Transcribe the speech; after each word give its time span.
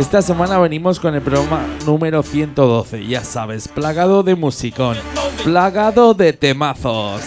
Esta 0.00 0.22
semana 0.22 0.58
venimos 0.58 0.98
con 0.98 1.14
el 1.14 1.20
programa 1.20 1.60
número 1.84 2.22
112. 2.22 3.06
Ya 3.06 3.22
sabes, 3.22 3.68
plagado 3.68 4.22
de 4.22 4.34
musicón. 4.34 4.96
Plagado 5.44 6.14
de 6.14 6.32
temazos. 6.32 7.20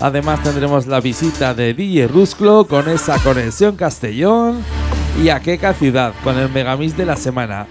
Además 0.00 0.42
tendremos 0.42 0.86
la 0.86 1.00
visita 1.00 1.52
de 1.52 1.74
DJ 1.74 2.08
Rusclo 2.08 2.66
con 2.66 2.88
esa 2.88 3.18
conexión 3.18 3.76
Castellón 3.76 4.64
y 5.22 5.28
a 5.28 5.40
Queca 5.40 5.74
Ciudad 5.74 6.14
con 6.24 6.38
el 6.38 6.48
Megamix 6.48 6.96
de 6.96 7.04
la 7.04 7.16
semana. 7.16 7.66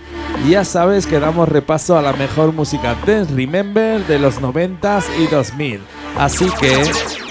Ya 0.47 0.63
sabes 0.63 1.07
que 1.07 1.19
damos 1.19 1.49
repaso 1.49 1.97
a 1.97 2.03
la 2.03 2.13
mejor 2.13 2.53
música 2.53 2.95
Dance 3.03 3.33
Remember 3.33 4.05
de 4.05 4.19
los 4.19 4.39
90s 4.39 5.05
y 5.17 5.25
2000. 5.25 5.81
Así 6.19 6.47
que 6.61 6.83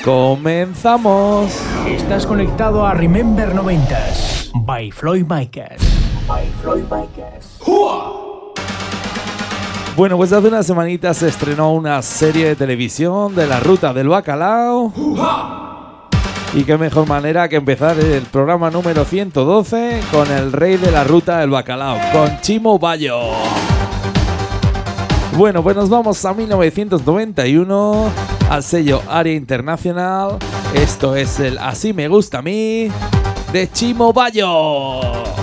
comenzamos. 0.04 1.56
Estás 1.86 2.26
conectado 2.26 2.84
a 2.84 2.92
Remember 2.92 3.54
90s 3.54 4.50
by 4.66 4.90
Floyd 4.90 5.26
Micas. 5.28 6.03
By 6.26 6.48
Floyd. 6.62 6.84
Bueno, 9.96 10.16
pues 10.16 10.32
hace 10.32 10.48
unas 10.48 10.66
semanitas 10.66 11.18
se 11.18 11.28
estrenó 11.28 11.72
una 11.72 12.00
serie 12.02 12.48
de 12.48 12.56
televisión 12.56 13.34
de 13.34 13.46
la 13.46 13.60
ruta 13.60 13.92
del 13.92 14.08
bacalao. 14.08 14.92
Y 16.54 16.64
qué 16.64 16.78
mejor 16.78 17.06
manera 17.06 17.48
que 17.48 17.56
empezar 17.56 17.98
el 17.98 18.22
programa 18.22 18.70
número 18.70 19.04
112 19.04 20.00
con 20.10 20.30
el 20.30 20.52
rey 20.52 20.76
de 20.76 20.90
la 20.90 21.04
ruta 21.04 21.38
del 21.38 21.50
bacalao, 21.50 21.98
con 22.12 22.40
Chimo 22.40 22.78
Bayo. 22.78 23.20
Bueno, 25.36 25.62
pues 25.62 25.76
nos 25.76 25.90
vamos 25.90 26.24
a 26.24 26.32
1991 26.32 28.10
al 28.50 28.62
sello 28.62 29.02
Área 29.08 29.34
Internacional. 29.34 30.38
Esto 30.74 31.16
es 31.16 31.40
el 31.40 31.58
Así 31.58 31.92
me 31.92 32.08
gusta 32.08 32.38
a 32.38 32.42
mí 32.42 32.88
de 33.52 33.70
Chimo 33.72 34.12
Bayo. 34.12 35.33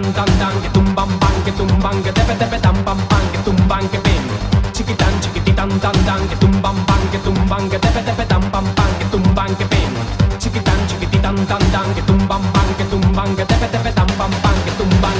Chiquititán, 0.00 0.12
tan, 0.12 0.38
tan, 0.38 0.62
que 0.62 0.68
tumban, 0.70 1.08
pan, 1.18 1.32
que 1.44 1.52
tumban, 1.52 2.02
que 2.02 2.12
tepe, 2.12 2.34
tepe, 2.34 2.58
tan, 2.58 2.74
pam, 2.84 2.98
pan, 3.08 3.22
que 3.32 3.38
tumban, 3.38 3.88
que 3.88 3.98
pin. 3.98 4.22
Chiquitán, 4.72 5.20
chiquititán, 5.20 5.80
tan, 5.80 5.92
tan, 6.04 6.28
que 6.28 6.36
tumban, 6.36 6.76
pan, 6.86 7.00
que 7.12 7.18
tumban, 7.18 7.68
que 7.68 7.78
tepe, 7.78 8.02
tepe, 8.02 8.24
tan, 8.26 8.50
pam, 8.50 8.64
pan, 8.74 8.90
que 8.98 9.04
tumban, 9.06 9.54
que 9.56 9.64
pin. 9.66 9.90
Chiquitán, 10.38 10.78
chiquititán, 10.88 11.36
tan, 11.46 11.60
tan, 11.72 11.94
que 11.94 12.02
tumban, 12.02 12.42
pan, 12.52 12.74
que 12.78 12.84
tumban, 12.84 13.36
que 13.36 13.44
tepe, 13.44 13.66
tepe, 13.68 13.92
tan, 13.92 14.06
pam, 14.06 14.30
pan, 14.42 14.54
que 14.64 14.70
tumban, 14.72 15.19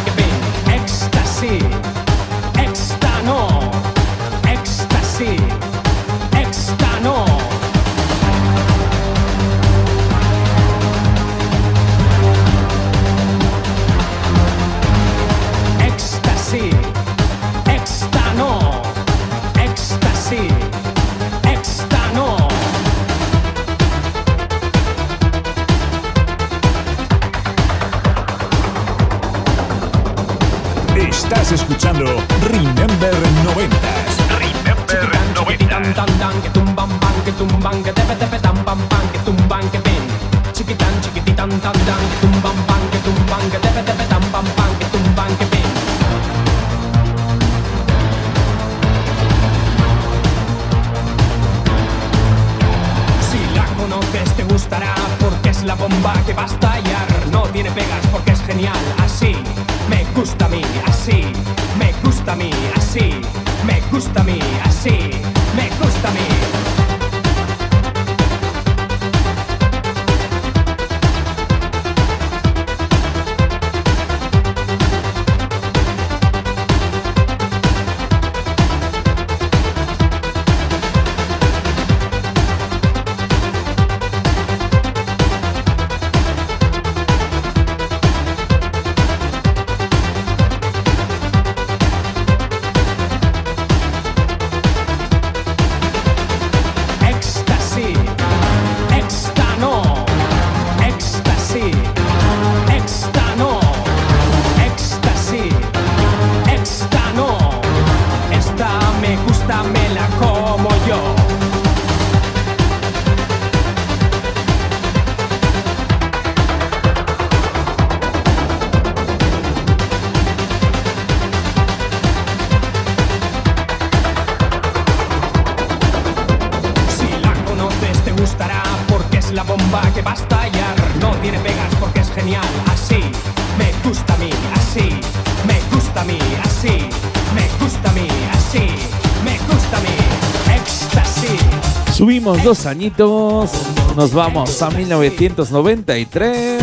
dos 142.43 142.67
añitos. 142.67 143.51
Nos 143.97 144.13
vamos 144.13 144.63
a 144.63 144.71
1993. 144.71 146.63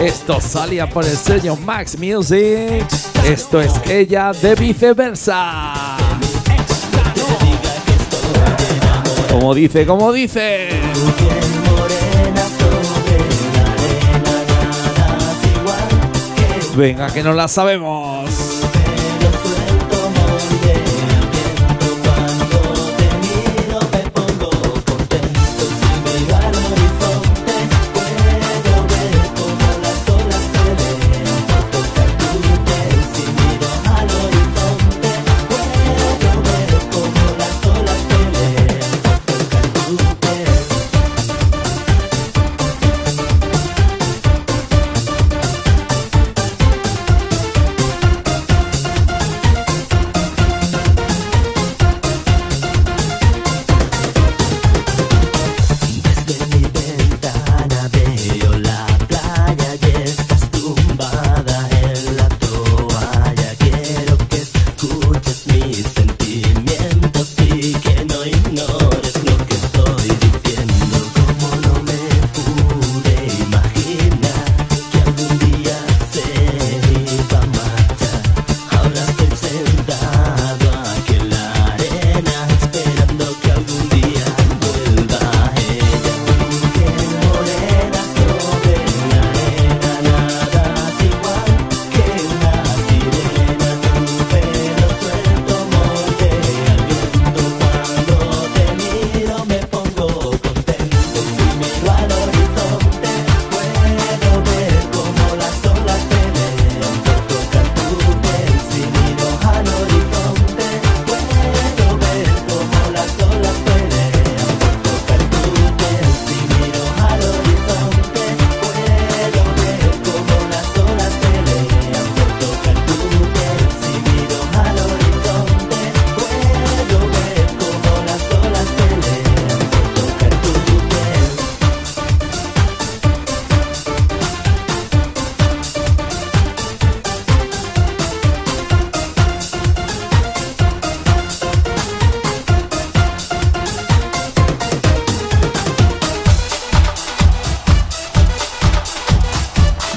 Esto 0.00 0.40
salía 0.40 0.88
por 0.88 1.04
el 1.04 1.16
sello 1.16 1.56
Max 1.56 1.98
Music. 1.98 2.86
Esto 3.24 3.60
es 3.60 3.72
ella 3.88 4.32
de 4.32 4.54
viceversa. 4.54 5.96
Como 9.30 9.54
dice, 9.54 9.86
como 9.86 10.12
dice. 10.12 10.68
Venga, 16.76 17.12
que 17.12 17.22
no 17.24 17.32
la 17.32 17.48
sabemos. 17.48 18.07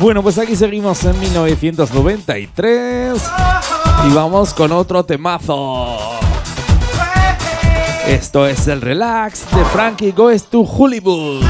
Bueno, 0.01 0.23
pues 0.23 0.39
aquí 0.39 0.55
seguimos 0.55 1.05
en 1.05 1.19
1993 1.19 3.21
y 4.07 4.13
vamos 4.15 4.51
con 4.51 4.71
otro 4.71 5.05
temazo. 5.05 5.95
Esto 8.07 8.47
es 8.47 8.67
el 8.67 8.81
relax 8.81 9.45
de 9.55 9.63
Frankie 9.65 10.11
Goes 10.11 10.45
to 10.45 10.61
Hollywood. 10.61 11.43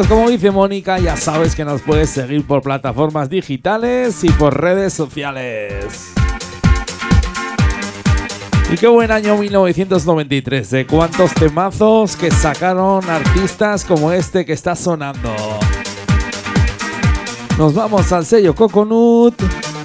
Pues 0.00 0.08
como 0.08 0.30
dice 0.30 0.50
Mónica, 0.50 0.98
ya 0.98 1.14
sabes 1.14 1.54
que 1.54 1.62
nos 1.62 1.82
puedes 1.82 2.08
seguir 2.08 2.46
por 2.46 2.62
plataformas 2.62 3.28
digitales 3.28 4.24
y 4.24 4.30
por 4.30 4.58
redes 4.58 4.94
sociales. 4.94 6.14
Y 8.72 8.76
qué 8.76 8.86
buen 8.86 9.10
año 9.10 9.36
1993, 9.36 10.70
de 10.70 10.86
cuántos 10.86 11.34
temazos 11.34 12.16
que 12.16 12.30
sacaron 12.30 13.10
artistas 13.10 13.84
como 13.84 14.10
este 14.10 14.46
que 14.46 14.54
está 14.54 14.74
sonando. 14.74 15.34
Nos 17.58 17.74
vamos 17.74 18.10
al 18.12 18.24
sello 18.24 18.54
Coconut 18.54 19.34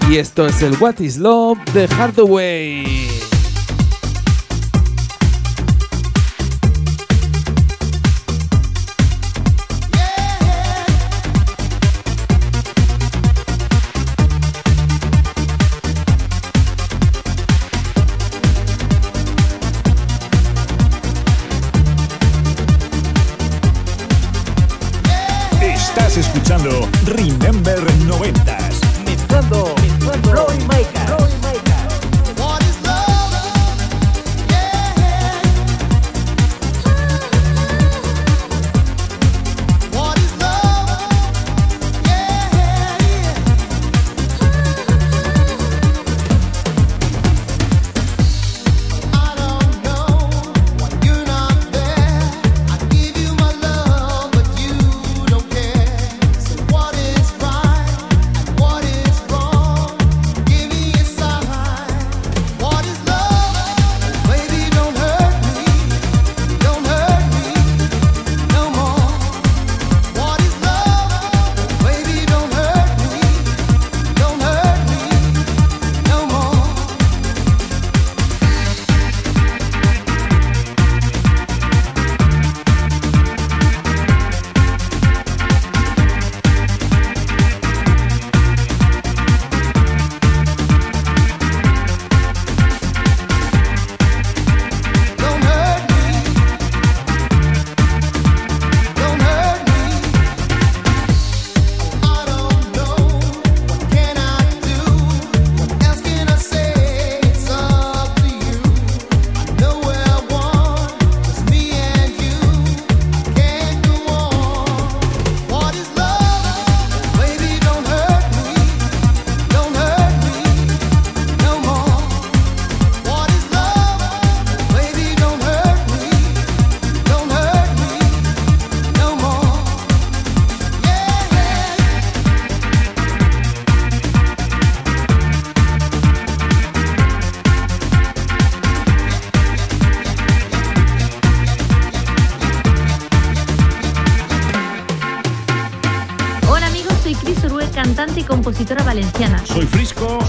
y 0.09 0.15
esto 0.15 0.47
es 0.47 0.61
el 0.61 0.77
What 0.79 0.99
is 0.99 1.17
Love 1.17 1.59
de 1.73 1.89
Hardaway. 1.89 3.04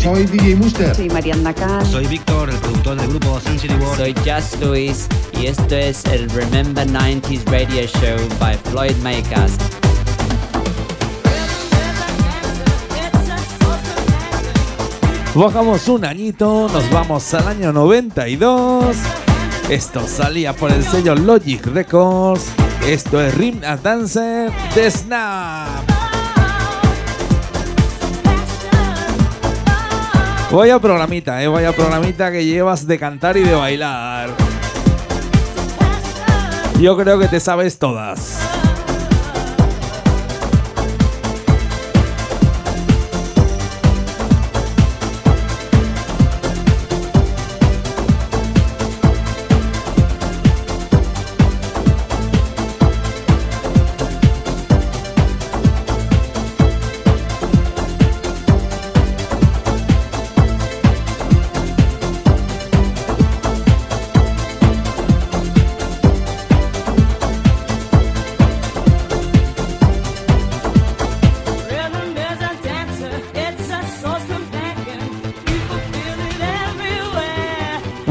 Soy 0.06 0.24
DJ 0.24 0.54
Muster. 0.54 0.94
Soy 0.94 1.10
Mariana 1.10 1.52
Can. 1.52 1.84
Soy 1.84 2.06
Víctor, 2.06 2.48
el 2.48 2.56
productor 2.58 2.96
del 2.96 3.08
grupo 3.08 3.40
Century 3.40 3.74
World. 3.74 3.96
Soy 3.96 4.14
Just 4.24 4.62
Luis 4.62 5.08
y 5.32 5.46
esto 5.46 5.74
es 5.74 6.04
el 6.04 6.30
Remember 6.30 6.86
90s 6.86 7.44
Radio 7.46 7.84
Show 7.88 8.16
by 8.38 8.56
Floyd 8.70 8.94
Makers. 9.02 9.54
Bajamos 15.34 15.88
un 15.88 16.04
añito, 16.04 16.68
nos 16.72 16.88
vamos 16.92 17.34
al 17.34 17.48
año 17.48 17.72
92. 17.72 18.94
Esto 19.68 20.06
salía 20.06 20.52
por 20.52 20.70
el 20.70 20.84
sello 20.84 21.16
Logic 21.16 21.66
Records. 21.66 22.44
Esto 22.86 23.20
es 23.20 23.34
Rim 23.34 23.60
a 23.66 23.76
Dancer 23.76 24.52
de 24.72 24.88
Snap. 24.88 25.95
Vaya 30.56 30.78
programita, 30.78 31.42
eh, 31.42 31.48
vaya 31.48 31.70
programita 31.72 32.32
que 32.32 32.46
llevas 32.46 32.86
de 32.86 32.98
cantar 32.98 33.36
y 33.36 33.42
de 33.42 33.52
bailar. 33.52 34.30
Yo 36.80 36.96
creo 36.96 37.18
que 37.18 37.28
te 37.28 37.40
sabes 37.40 37.78
todas. 37.78 38.35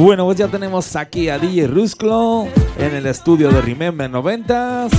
Bueno, 0.06 0.26
pues 0.26 0.38
ya 0.38 0.48
tenemos 0.48 0.96
aquí 0.96 1.30
a 1.30 1.40
DJ 1.40 1.66
Rusclo 1.66 2.46
en 2.78 2.94
el 2.94 3.08
estudio 3.08 3.50
de 3.50 3.60
Remember 3.60 4.08
90s. 4.08 4.92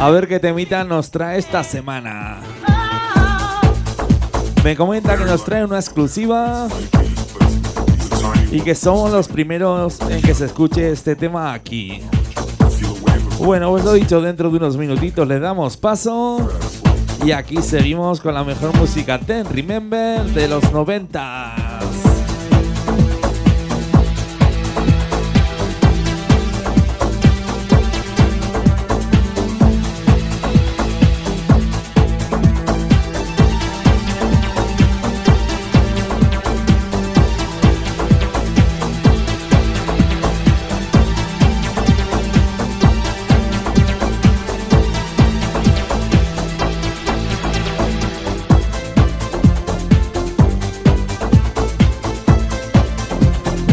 A 0.00 0.10
ver 0.10 0.26
qué 0.26 0.40
temita 0.40 0.82
nos 0.82 1.12
trae 1.12 1.38
esta 1.38 1.62
semana. 1.62 2.38
Me 4.64 4.74
comenta 4.74 5.16
que 5.16 5.24
nos 5.24 5.44
trae 5.44 5.64
una 5.64 5.78
exclusiva 5.78 6.66
y 8.50 8.60
que 8.62 8.74
somos 8.74 9.12
los 9.12 9.28
primeros 9.28 10.00
en 10.00 10.20
que 10.20 10.34
se 10.34 10.46
escuche 10.46 10.90
este 10.90 11.14
tema 11.14 11.52
aquí. 11.52 12.02
Bueno, 13.38 13.70
pues 13.70 13.84
lo 13.84 13.92
dicho, 13.92 14.20
dentro 14.20 14.50
de 14.50 14.56
unos 14.56 14.76
minutitos 14.76 15.28
le 15.28 15.38
damos 15.38 15.76
paso 15.76 16.50
y 17.24 17.30
aquí 17.30 17.62
seguimos 17.62 18.20
con 18.20 18.34
la 18.34 18.42
mejor 18.42 18.76
música 18.76 19.16
Ten 19.16 19.44
Remember 19.44 20.24
de 20.24 20.48
los 20.48 20.64
90s. 20.72 21.69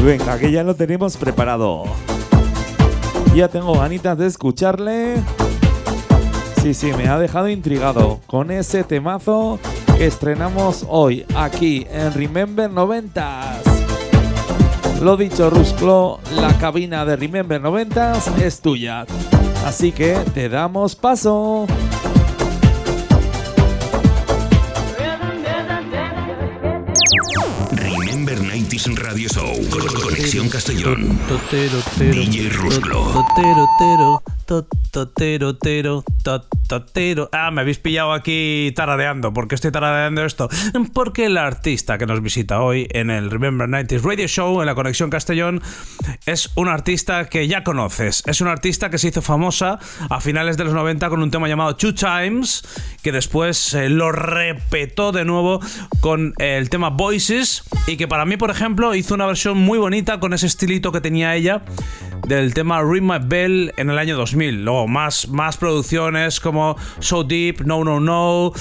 Venga, 0.08 0.40
que 0.40 0.50
ya 0.54 0.64
lo 0.64 0.74
tenemos 0.74 1.18
preparado. 1.18 1.84
Ya 3.36 3.50
tengo 3.50 3.78
ganitas 3.78 4.18
de 4.18 4.26
escucharle. 4.26 5.16
Sí, 6.62 6.74
sí, 6.74 6.94
me 6.94 7.10
ha 7.10 7.20
dejado 7.20 7.50
intrigado 7.50 8.22
con 8.26 8.50
ese 8.50 8.86
temazo 8.86 9.60
que 9.98 10.08
estrenamos 10.08 10.86
hoy 10.88 11.26
aquí 11.36 11.86
en 11.92 12.14
Remember 12.14 12.72
90s. 12.72 13.64
Lo 15.02 15.18
dicho, 15.18 15.50
Rusclo, 15.50 16.22
la 16.36 16.58
cabina 16.58 17.04
de 17.04 17.18
Remember 17.18 17.62
90s 17.62 18.42
es 18.42 18.62
tuya. 18.62 19.06
Así 19.66 19.92
que 19.92 20.16
te 20.34 20.48
damos 20.48 20.96
paso. 20.96 21.68
90s 28.78 28.96
Radio 29.00 29.28
Show. 29.28 29.58
Conexión 30.04 30.50
Castellón. 30.50 31.18
DJ 31.98 32.50
Rusclo. 32.50 33.06
Totero, 33.12 33.66
tero, 33.80 34.22
to- 34.24 34.37
totero, 34.48 35.58
tero. 35.58 36.04
Ah, 37.32 37.52
me 37.52 37.62
habéis 37.62 37.80
pillado 37.80 38.14
aquí 38.14 38.72
tarareando. 38.76 39.34
¿Por 39.34 39.48
qué 39.48 39.56
estoy 39.56 39.72
tarareando 39.72 40.26
esto? 40.26 40.50
Porque 40.94 41.26
el 41.26 41.38
artista 41.38 41.98
que 41.98 42.06
nos 42.06 42.22
visita 42.22 42.62
hoy 42.62 42.88
en 42.92 43.10
el 43.10 43.30
Remember 43.30 43.68
90s 43.70 44.02
Radio 44.02 44.28
Show 44.28 44.62
en 44.62 44.66
la 44.66 44.76
Conexión 44.76 45.10
Castellón 45.10 45.62
es 46.26 46.52
un 46.56 46.68
artista 46.68 47.26
que 47.26 47.48
ya 47.48 47.64
conoces. 47.64 48.24
Es 48.26 48.42
un 48.42 48.48
artista 48.48 48.90
que 48.90 48.98
se 48.98 49.10
hizo 49.10 49.22
famosa 49.22 49.80
a 50.10 50.22
finales 50.22 50.58
de 50.58 50.64
los 50.64 50.74
90 50.74 51.10
con 51.10 51.22
un 51.22 51.32
tema 51.32 51.48
llamado 51.48 51.76
Two 51.76 51.94
Times, 51.94 52.64
que 53.04 53.12
después 53.12 53.74
eh, 53.74 53.90
lo 53.90 54.12
repetó 54.12 55.12
de 55.12 55.26
nuevo 55.26 55.60
con 56.02 56.34
el 56.38 56.70
tema 56.70 56.90
Voices 56.90 57.64
y 57.86 57.98
que 57.98 58.08
para 58.08 58.26
mí, 58.26 58.38
por 58.38 58.50
ejemplo, 58.50 58.96
hizo 58.96 59.14
una 59.14 59.26
versión 59.26 59.58
muy 59.58 59.78
bonita 59.78 60.20
con 60.20 60.34
ese 60.34 60.48
estilito 60.48 60.92
que 60.92 61.02
tenía 61.02 61.36
ella 61.36 61.64
del 62.28 62.54
tema 62.54 62.84
Ring 62.84 63.04
My 63.04 63.20
Bell 63.26 63.74
en 63.78 63.90
el 63.90 63.98
año 63.98 64.18
2000. 64.18 64.64
Luego 64.64 64.88
más, 64.88 65.30
más 65.30 65.58
producciones 65.58 66.40
como 66.40 66.76
So 67.00 67.24
Deep, 67.24 67.62
No 67.62 67.84
No 67.84 68.00
No, 68.00 68.52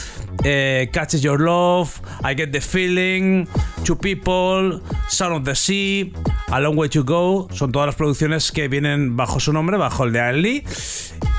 eh, 0.45 0.89
Catches 0.93 1.21
Your 1.21 1.41
Love, 1.41 2.01
I 2.23 2.37
Get 2.37 2.53
the 2.53 2.61
Feeling, 2.61 3.47
Two 3.85 3.99
People, 3.99 4.81
Sound 5.09 5.37
of 5.37 5.45
the 5.45 5.55
Sea, 5.55 6.13
A 6.49 6.61
Long 6.61 6.79
Way 6.79 6.89
to 6.91 7.05
Go. 7.05 7.49
Son 7.53 7.73
todas 7.73 7.87
las 7.87 7.97
producciones 7.97 8.53
que 8.53 8.69
vienen 8.69 9.17
bajo 9.17 9.41
su 9.41 9.53
nombre, 9.53 9.77
bajo 9.77 10.05
el 10.05 10.13
de 10.13 10.21
Anne. 10.21 10.65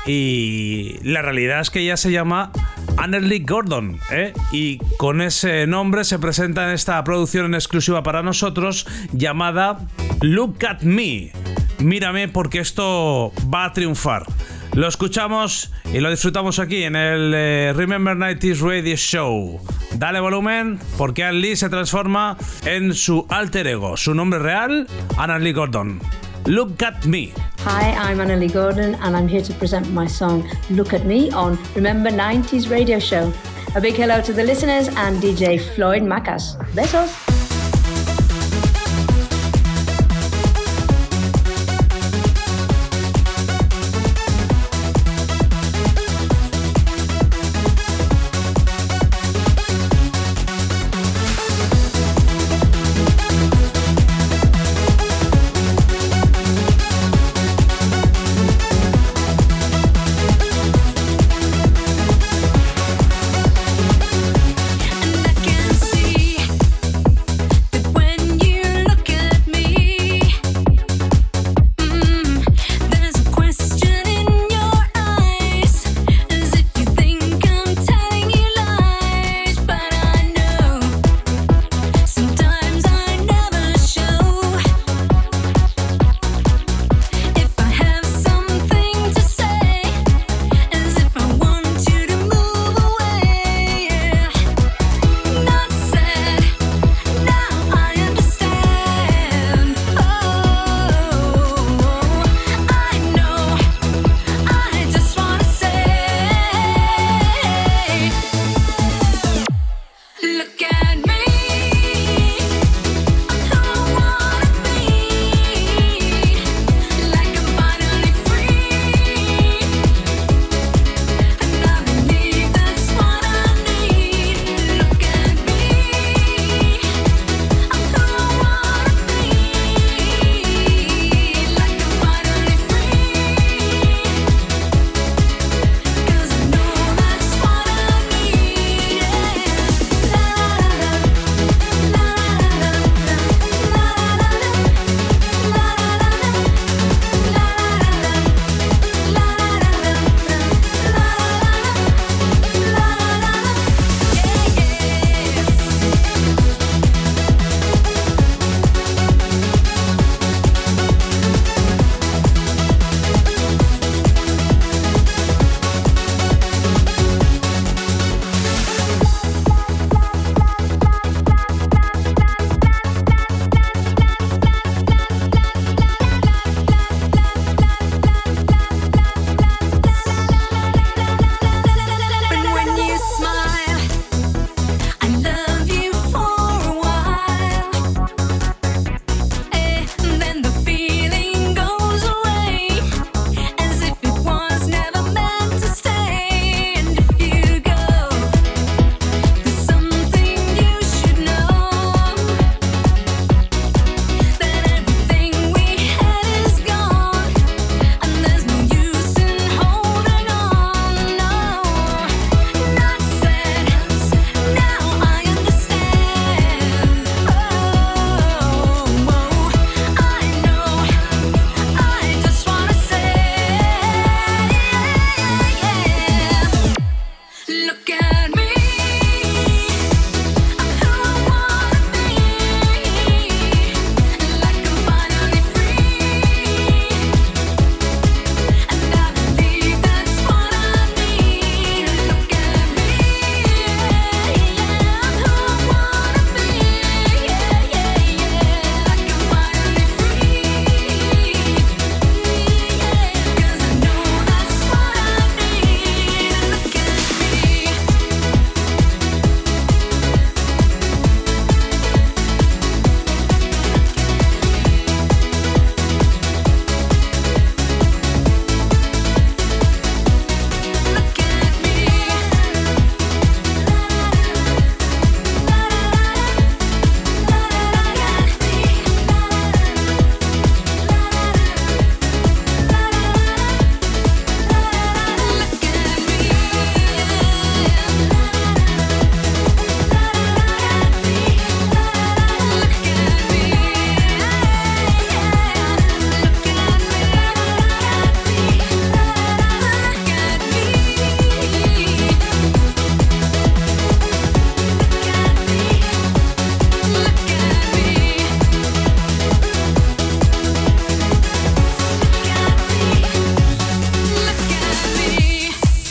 Y 0.06 0.98
la 1.02 1.22
realidad 1.22 1.60
es 1.60 1.70
que 1.70 1.80
ella 1.80 1.96
se 1.96 2.10
llama 2.10 2.52
Annerly 2.96 3.40
Gordon, 3.40 3.98
¿eh? 4.10 4.32
y 4.52 4.78
con 4.96 5.20
ese 5.20 5.66
nombre 5.66 6.04
se 6.04 6.18
presenta 6.18 6.64
en 6.64 6.74
esta 6.74 7.02
producción 7.04 7.46
en 7.46 7.54
exclusiva 7.54 8.02
para 8.02 8.22
nosotros 8.22 8.86
llamada 9.12 9.78
Look 10.20 10.64
at 10.66 10.80
Me. 10.82 11.30
Mírame 11.78 12.28
porque 12.28 12.58
esto 12.60 13.32
va 13.52 13.66
a 13.66 13.72
triunfar. 13.72 14.24
Lo 14.74 14.86
escuchamos 14.86 15.72
y 15.92 16.00
lo 16.00 16.10
disfrutamos 16.10 16.58
aquí 16.58 16.84
en 16.84 16.96
el 16.96 17.32
eh, 17.34 17.72
Remember 17.74 18.16
90s 18.16 18.60
Radio 18.60 18.96
Show. 18.96 19.60
Dale 19.96 20.20
volumen 20.20 20.78
porque 20.96 21.24
Ann 21.24 21.40
Lee 21.40 21.56
se 21.56 21.68
transforma 21.68 22.36
en 22.64 22.94
su 22.94 23.26
alter 23.28 23.66
ego, 23.66 23.96
su 23.96 24.14
nombre 24.14 24.38
real, 24.38 24.86
Anna 25.16 25.38
Lee 25.38 25.52
Gordon. 25.52 26.00
Look 26.46 26.82
at 26.82 27.04
Me. 27.04 27.32
Hi, 27.64 27.92
I'm 27.92 28.20
Annalie 28.20 28.52
Gordon, 28.52 28.94
and 29.02 29.16
I'm 29.16 29.28
here 29.28 29.42
to 29.42 29.52
present 29.54 29.90
my 29.92 30.06
song 30.06 30.48
Look 30.70 30.94
at 30.94 31.04
Me 31.04 31.30
on 31.32 31.58
Remember 31.74 32.10
90s 32.10 32.70
Radio 32.70 32.98
Show. 32.98 33.32
A 33.74 33.80
big 33.80 33.94
hello 33.94 34.22
to 34.22 34.32
the 34.32 34.44
listeners 34.44 34.88
and 34.88 35.20
DJ 35.20 35.60
Floyd 35.74 36.02
Macas. 36.02 36.56
Besos! 36.74 37.37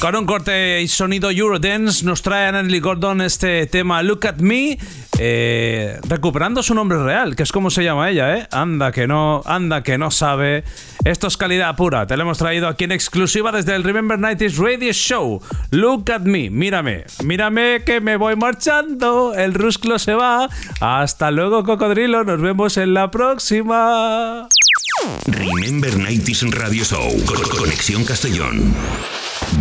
Con 0.07 0.15
un 0.15 0.25
corte 0.25 0.81
y 0.81 0.87
sonido 0.87 1.29
Eurodance 1.31 2.05
nos 2.05 2.21
trae 2.21 2.49
Nelly 2.49 2.79
Gordon 2.79 3.19
este 3.19 3.67
tema 3.67 4.01
Look 4.01 4.25
at 4.25 4.37
Me, 4.37 4.77
eh, 5.19 5.99
recuperando 6.07 6.63
su 6.63 6.73
nombre 6.73 7.03
real, 7.03 7.35
que 7.35 7.43
es 7.43 7.51
como 7.51 7.69
se 7.69 7.83
llama 7.83 8.09
ella, 8.09 8.37
¿eh? 8.37 8.47
Anda 8.51 8.93
que 8.93 9.05
no, 9.05 9.41
anda 9.45 9.83
que 9.83 9.97
no 9.97 10.09
sabe. 10.09 10.63
Esto 11.03 11.27
es 11.27 11.35
calidad 11.35 11.75
pura, 11.75 12.07
te 12.07 12.15
lo 12.15 12.23
hemos 12.23 12.37
traído 12.37 12.69
aquí 12.69 12.85
en 12.85 12.93
exclusiva 12.93 13.51
desde 13.51 13.75
el 13.75 13.83
Remember 13.83 14.17
90s 14.17 14.55
Radio 14.55 14.93
Show. 14.93 15.41
Look 15.71 16.09
at 16.09 16.21
me, 16.21 16.49
mírame, 16.49 17.03
mírame 17.25 17.81
que 17.85 17.99
me 17.99 18.15
voy 18.15 18.37
marchando, 18.37 19.33
el 19.35 19.53
rusclo 19.53 19.99
se 19.99 20.13
va. 20.13 20.47
Hasta 20.79 21.31
luego, 21.31 21.65
cocodrilo, 21.65 22.23
nos 22.23 22.39
vemos 22.39 22.77
en 22.77 22.93
la 22.93 23.11
próxima. 23.11 24.47
Remember 25.25 25.91
90s 25.97 26.49
Radio 26.51 26.85
Show. 26.85 27.25
Con- 27.25 27.41
Conexión 27.59 28.05
Castellón. 28.05 28.73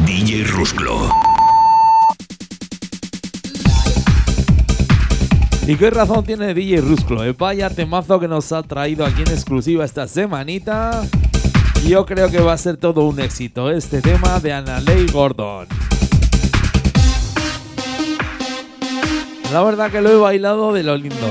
DJ 0.05 0.45
Rusclo. 0.45 1.11
¿Y 5.67 5.77
qué 5.77 5.91
razón 5.91 6.25
tiene 6.25 6.55
DJ 6.55 6.81
Rusclo? 6.81 7.25
eh? 7.25 7.35
Vaya 7.37 7.71
temazo 7.71 8.21
que 8.21 8.29
nos 8.29 8.53
ha 8.53 8.63
traído 8.63 9.05
aquí 9.05 9.23
en 9.23 9.29
exclusiva 9.29 9.85
esta 9.85 10.07
semanita. 10.07 11.03
Yo 11.87 12.05
creo 12.07 12.31
que 12.31 12.41
va 12.41 12.53
a 12.53 12.59
ser 12.59 12.77
todo 12.77 13.03
un 13.05 13.21
éxito 13.21 13.71
este 13.71 14.01
tema 14.03 14.41
de 14.41 14.53
Analei 14.53 15.07
Gordon. 15.07 15.67
La 19.53 19.63
verdad 19.63 19.91
que 19.91 20.01
lo 20.01 20.11
he 20.11 20.17
bailado 20.17 20.73
de 20.73 20.83
lo 20.83 20.97
lindo. 20.97 21.31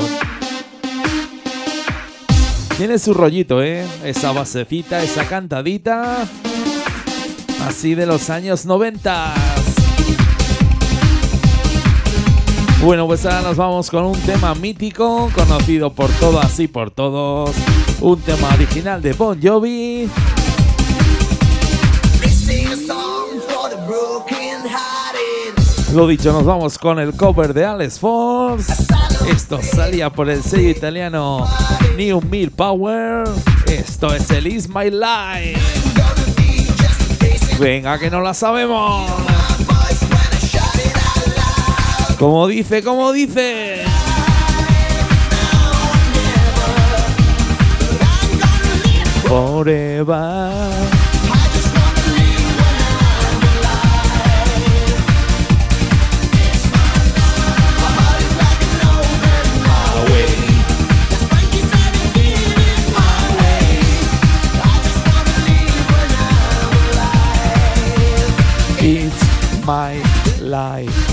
Tiene 2.77 2.99
su 2.99 3.13
rollito, 3.13 3.61
¿eh? 3.63 3.85
Esa 4.03 4.31
basecita, 4.31 5.01
esa 5.01 5.25
cantadita. 5.27 6.25
Así 7.65 7.95
de 7.95 8.05
los 8.05 8.29
años 8.29 8.65
90. 8.65 9.33
Bueno, 12.83 13.07
pues 13.07 13.25
ahora 13.25 13.41
nos 13.41 13.57
vamos 13.57 13.89
con 13.89 14.05
un 14.05 14.19
tema 14.21 14.53
mítico, 14.53 15.31
conocido 15.33 15.91
por 15.91 16.11
todas 16.19 16.59
y 16.59 16.67
por 16.67 16.91
todos. 16.91 17.55
Un 18.01 18.21
tema 18.21 18.49
original 18.53 19.01
de 19.01 19.13
Bon 19.13 19.39
Jovi. 19.41 20.07
Lo 25.93 26.07
dicho, 26.07 26.33
nos 26.33 26.45
vamos 26.45 26.77
con 26.77 26.99
el 26.99 27.15
cover 27.15 27.53
de 27.53 27.65
Alex 27.65 27.99
Force. 27.99 28.71
Esto 29.27 29.59
salía 29.63 30.11
por 30.11 30.29
el 30.29 30.43
sello 30.43 30.69
italiano 30.69 31.47
New 31.97 32.21
Mill 32.29 32.51
Power. 32.51 33.23
Esto 33.65 34.13
es 34.13 34.29
el 34.29 34.45
Is 34.45 34.69
My 34.69 34.91
Life. 34.91 36.44
Venga, 37.59 37.97
que 37.97 38.09
no 38.09 38.21
la 38.21 38.33
sabemos. 38.33 39.09
Como 42.19 42.47
dice, 42.47 42.83
como 42.83 43.11
dice. 43.11 43.83
Forever. 49.27 50.84
My 69.65 69.97
life. 70.41 71.04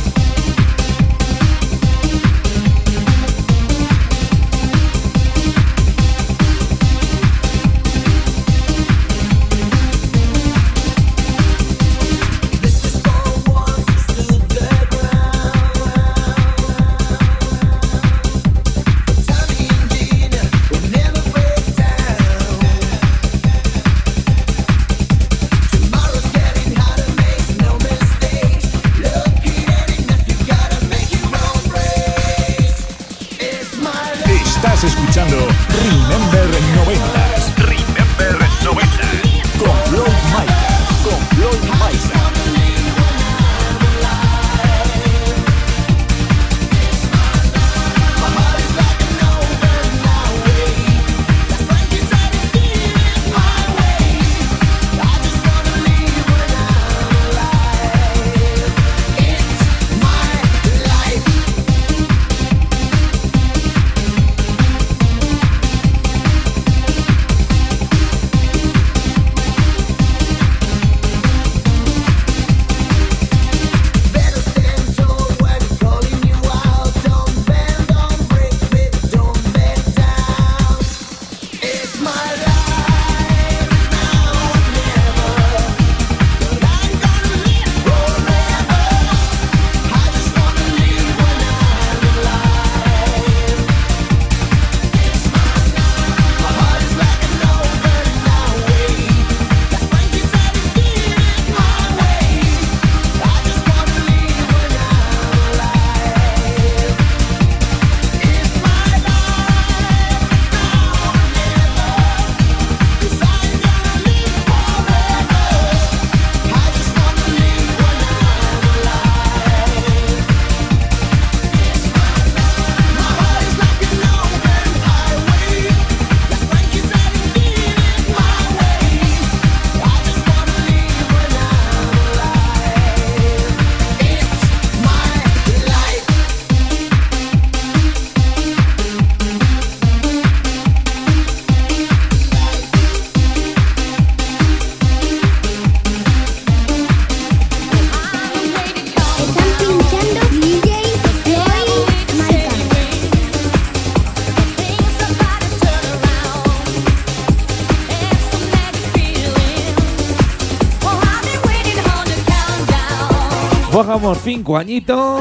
Cinco 164.15 164.57
añitos. 164.57 165.21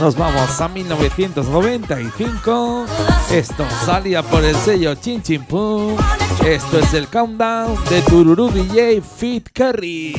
Nos 0.00 0.16
vamos 0.16 0.60
a 0.60 0.68
1995. 0.68 2.86
Esto 3.30 3.66
salía 3.84 4.22
por 4.22 4.44
el 4.44 4.54
sello 4.56 4.94
Chin 4.94 5.22
Chin 5.22 5.44
Pum. 5.44 5.96
Esto 6.44 6.78
es 6.78 6.94
el 6.94 7.08
countdown 7.08 7.74
de 7.90 8.00
Tururú 8.02 8.50
DJ 8.50 9.02
Fit 9.02 9.48
Curry. 9.52 10.14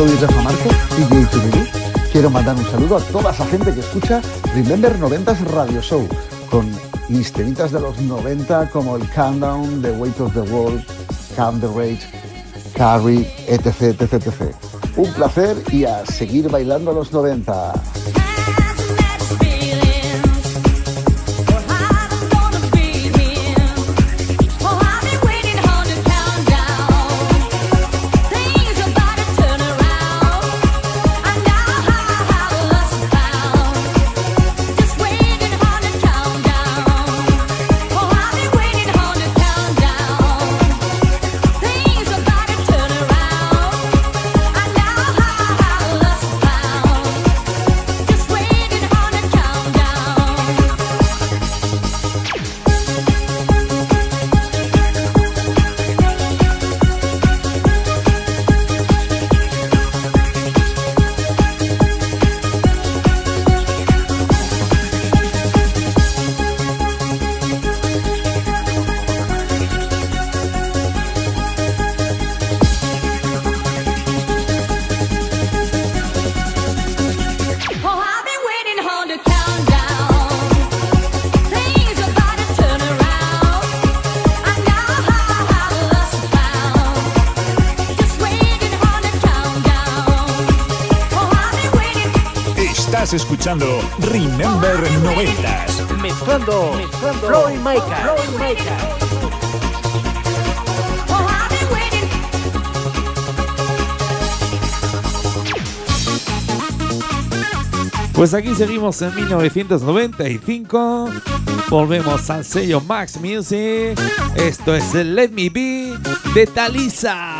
Soy 0.00 0.16
Rafa 0.16 0.40
Márquez, 0.40 0.72
DJ. 0.96 2.10
Quiero 2.10 2.30
mandar 2.30 2.56
un 2.56 2.64
saludo 2.64 2.96
a 2.96 3.00
toda 3.00 3.32
esa 3.32 3.44
gente 3.48 3.74
que 3.74 3.80
escucha 3.80 4.22
Remember 4.54 4.98
90s 4.98 5.40
Radio 5.52 5.82
Show 5.82 6.08
con 6.50 6.66
mis 7.10 7.30
temitas 7.30 7.70
de 7.70 7.80
los 7.80 8.00
90 8.00 8.70
como 8.70 8.96
el 8.96 9.06
Countdown, 9.10 9.82
The 9.82 9.90
Weight 9.90 10.18
of 10.20 10.32
the 10.32 10.40
World, 10.40 10.82
Calm 11.36 11.60
the 11.60 11.66
Rage, 11.66 12.00
Carrie, 12.74 13.30
etc, 13.46 14.00
etc, 14.00 14.14
etc. 14.14 14.54
Un 14.96 15.12
placer 15.12 15.62
y 15.70 15.84
a 15.84 16.06
seguir 16.06 16.48
bailando 16.48 16.92
a 16.92 16.94
los 16.94 17.12
90. 17.12 17.74
Escuchando 93.50 93.80
Remember 94.12 94.76
90s. 95.02 96.00
Mezclando, 96.00 96.72
mezclando 96.76 97.26
Floyd 97.26 97.56
Micah. 97.56 97.96
Floyd 97.96 98.40
waiting. 98.40 98.70
Pues 108.12 108.34
aquí 108.34 108.54
seguimos 108.54 109.02
en 109.02 109.14
1995. 109.14 111.10
Volvemos 111.68 112.30
al 112.30 112.44
sello 112.44 112.80
Max 112.80 113.18
Music. 113.20 113.98
Esto 114.36 114.76
es 114.76 114.94
el 114.94 115.16
Let 115.16 115.30
Me 115.30 115.50
Be 115.50 115.98
de 116.34 116.46
Talisa. 116.46 117.39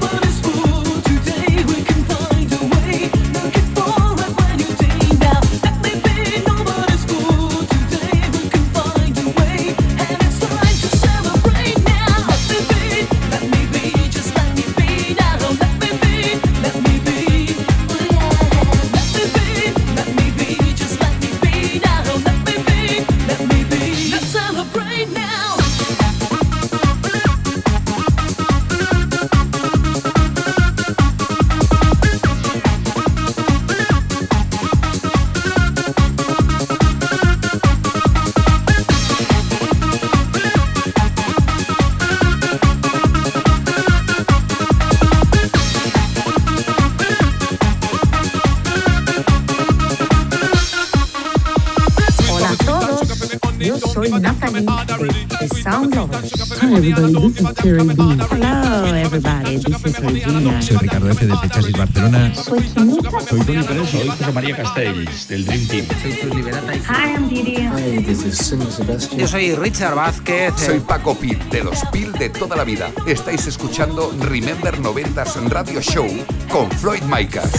Lovers. 56.71 56.93
Hi 56.93 57.01
everybody, 57.01 57.27
this 57.27 57.41
is 57.41 57.53
Terry 57.55 57.83
B. 57.83 58.01
Hello 58.31 58.95
everybody, 58.95 59.57
this 59.57 59.85
is 59.85 59.99
Regina. 59.99 60.61
Soy 60.61 60.77
Ricardo 60.77 61.09
F. 61.09 61.25
de 61.25 61.49
Chasis 61.49 61.77
Barcelona. 61.77 62.33
Soy 62.33 62.59
Ginita. 62.61 63.11
Soy 63.27 63.39
Tony 63.41 63.63
Pérez. 63.63 63.89
Soy 63.89 64.07
José 64.07 64.31
María 64.31 64.55
Castells, 64.55 65.27
del 65.27 65.45
Dream 65.45 65.67
Team. 65.67 65.85
Soy 66.01 66.13
Cruz 66.13 66.35
Liberata. 66.35 66.73
Hi, 66.73 67.13
I'm 67.13 67.27
Didi. 67.27 69.17
Yo 69.17 69.27
soy 69.27 69.55
Richard 69.55 69.95
Vázquez. 69.95 70.53
Soy 70.55 70.79
Paco 70.79 71.15
Pil, 71.15 71.37
de 71.49 71.63
los 71.63 71.83
Pil 71.91 72.13
de 72.13 72.29
toda 72.29 72.55
la 72.55 72.63
vida. 72.63 72.89
Estáis 73.05 73.47
escuchando 73.47 74.13
Remember 74.21 74.79
90s 74.79 75.49
Radio 75.49 75.81
Show 75.81 76.07
con 76.49 76.71
Floyd 76.71 77.01
Micas. 77.03 77.51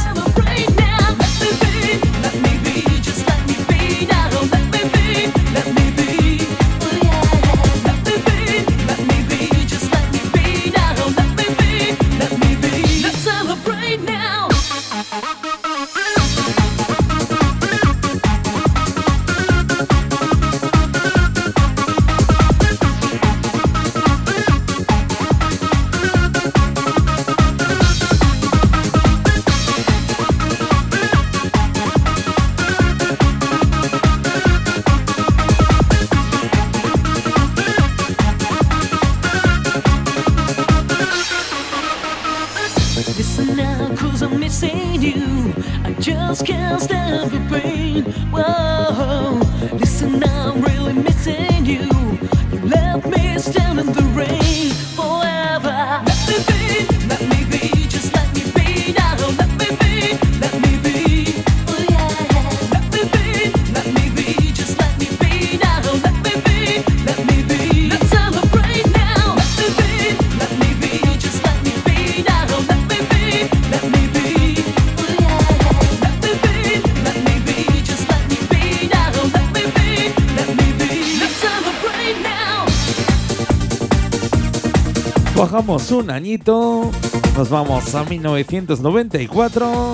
Un 85.73 86.11
añito, 86.11 86.91
nos 87.35 87.49
vamos 87.49 87.95
a 87.95 88.05
1994, 88.05 89.93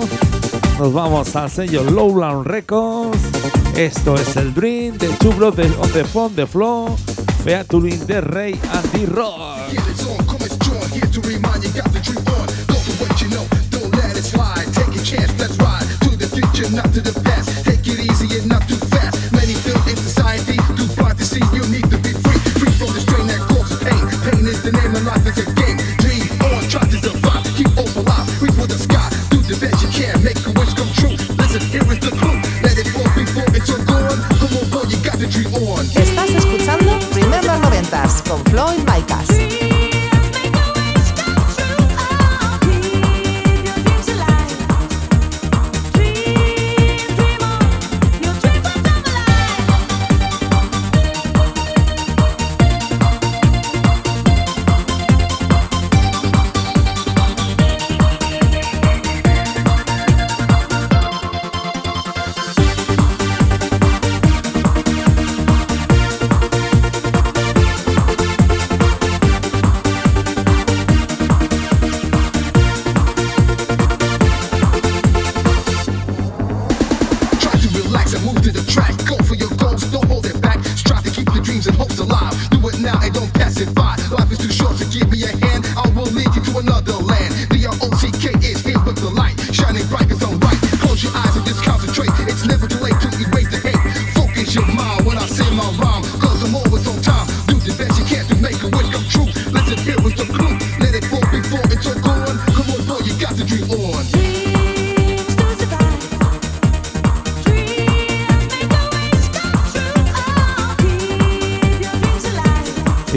nos 0.77 0.93
vamos 0.93 1.33
al 1.37 1.49
sello 1.49 1.83
Lowland 1.83 2.45
Records. 2.45 3.17
Esto 3.75 4.15
es 4.15 4.35
el 4.35 4.53
Dream 4.53 4.97
de 4.97 5.07
Chubro 5.19 5.51
de 5.51 5.71
On 5.79 5.89
the 5.93 6.03
Phone 6.03 6.35
de 6.35 6.45
Flow, 6.45 6.97
featuring 7.45 8.05
de 8.07 8.19
Rey 8.19 8.59
Andy 8.73 9.05
Rock. 9.05 9.71
Get 9.71 9.87
it 9.87 10.05
on, 10.05 10.29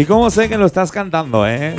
¿Y 0.02 0.04
cómo 0.04 0.28
sé 0.30 0.48
que 0.48 0.58
lo 0.58 0.66
estás 0.66 0.90
cantando, 0.90 1.46
eh? 1.46 1.76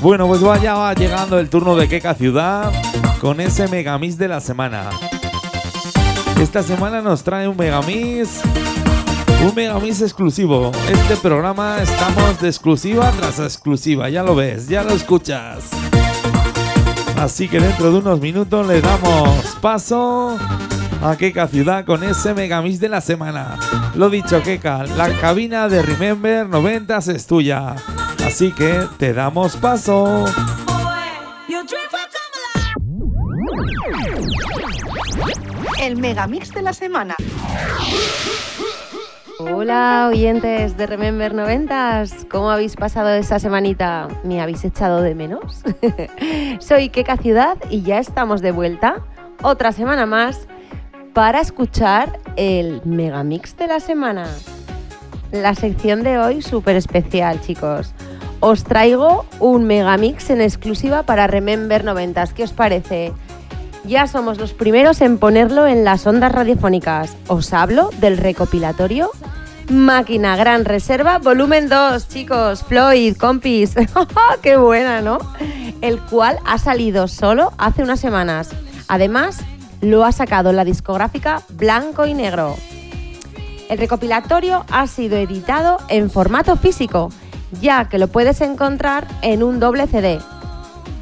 Bueno, 0.00 0.26
pues 0.26 0.40
vaya 0.40 0.72
va 0.72 0.94
llegando 0.94 1.38
el 1.38 1.50
turno 1.50 1.76
de 1.76 1.86
Queca 1.86 2.14
Ciudad 2.14 2.72
con 3.20 3.42
ese 3.42 3.68
Megamix 3.68 4.16
de 4.16 4.28
la 4.28 4.40
semana. 4.40 4.88
Esta 6.40 6.62
semana 6.62 7.02
nos 7.02 7.22
trae 7.22 7.46
un 7.46 7.58
Megamix, 7.58 8.40
un 9.46 9.54
Megamix 9.54 10.00
exclusivo. 10.00 10.72
Este 10.90 11.16
programa 11.16 11.82
estamos 11.82 12.40
de 12.40 12.48
exclusiva 12.48 13.12
tras 13.18 13.38
exclusiva, 13.38 14.08
ya 14.08 14.22
lo 14.22 14.34
ves, 14.34 14.66
ya 14.66 14.82
lo 14.82 14.94
escuchas. 14.94 15.79
Así 17.20 17.48
que 17.48 17.60
dentro 17.60 17.92
de 17.92 17.98
unos 17.98 18.18
minutos 18.18 18.66
le 18.66 18.80
damos 18.80 19.28
paso 19.60 20.38
a 21.02 21.16
Keka 21.16 21.48
Ciudad 21.48 21.84
con 21.84 22.02
ese 22.02 22.32
Megamix 22.32 22.80
de 22.80 22.88
la 22.88 23.02
semana. 23.02 23.58
Lo 23.94 24.08
dicho, 24.08 24.42
Keka, 24.42 24.84
la 24.96 25.10
cabina 25.20 25.68
de 25.68 25.82
Remember 25.82 26.48
90 26.48 26.96
es 26.96 27.26
tuya. 27.26 27.76
Así 28.24 28.52
que 28.52 28.86
te 28.96 29.12
damos 29.12 29.56
paso. 29.56 30.24
El 35.78 35.96
megamix 35.98 36.54
de 36.54 36.62
la 36.62 36.72
semana. 36.72 37.16
Hola 39.42 40.08
oyentes 40.10 40.76
de 40.76 40.86
Remember 40.86 41.32
90s, 41.32 42.28
¿cómo 42.28 42.50
habéis 42.50 42.76
pasado 42.76 43.08
esta 43.08 43.38
semanita? 43.38 44.06
¿Me 44.22 44.42
habéis 44.42 44.62
echado 44.66 45.00
de 45.00 45.14
menos? 45.14 45.62
Soy 46.58 46.90
Keka 46.90 47.16
Ciudad 47.16 47.56
y 47.70 47.80
ya 47.80 48.00
estamos 48.00 48.42
de 48.42 48.52
vuelta, 48.52 49.02
otra 49.42 49.72
semana 49.72 50.04
más, 50.04 50.46
para 51.14 51.40
escuchar 51.40 52.20
el 52.36 52.82
Megamix 52.84 53.56
de 53.56 53.66
la 53.66 53.80
semana. 53.80 54.26
La 55.32 55.54
sección 55.54 56.02
de 56.02 56.18
hoy 56.18 56.42
súper 56.42 56.76
especial, 56.76 57.40
chicos. 57.40 57.94
Os 58.40 58.64
traigo 58.64 59.24
un 59.38 59.64
Megamix 59.64 60.28
en 60.28 60.42
exclusiva 60.42 61.04
para 61.04 61.26
Remember 61.26 61.82
90s. 61.82 62.34
¿Qué 62.34 62.44
os 62.44 62.52
parece? 62.52 63.14
Ya 63.84 64.06
somos 64.06 64.38
los 64.38 64.52
primeros 64.52 65.00
en 65.00 65.18
ponerlo 65.18 65.66
en 65.66 65.84
las 65.84 66.06
ondas 66.06 66.32
radiofónicas. 66.32 67.16
Os 67.28 67.52
hablo 67.52 67.90
del 68.00 68.18
recopilatorio 68.18 69.10
Máquina 69.70 70.36
Gran 70.36 70.64
Reserva 70.64 71.18
Volumen 71.18 71.68
2, 71.68 72.08
chicos, 72.08 72.64
Floyd, 72.64 73.16
compis. 73.16 73.74
¡Qué 74.42 74.56
buena, 74.56 75.00
¿no? 75.00 75.18
El 75.80 76.00
cual 76.00 76.38
ha 76.44 76.58
salido 76.58 77.06
solo 77.06 77.52
hace 77.56 77.82
unas 77.82 78.00
semanas. 78.00 78.50
Además, 78.88 79.38
lo 79.80 80.04
ha 80.04 80.10
sacado 80.10 80.52
la 80.52 80.64
discográfica 80.64 81.42
Blanco 81.50 82.04
y 82.04 82.14
Negro. 82.14 82.56
El 83.68 83.78
recopilatorio 83.78 84.64
ha 84.72 84.88
sido 84.88 85.16
editado 85.16 85.78
en 85.88 86.10
formato 86.10 86.56
físico, 86.56 87.10
ya 87.60 87.88
que 87.88 87.98
lo 87.98 88.08
puedes 88.08 88.40
encontrar 88.40 89.06
en 89.22 89.44
un 89.44 89.60
doble 89.60 89.86
CD. 89.86 90.18